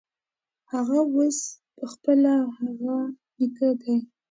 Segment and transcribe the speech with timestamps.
[0.71, 1.39] هغه اوس
[1.77, 2.95] پخپله هغه
[3.37, 3.95] نیکه دی.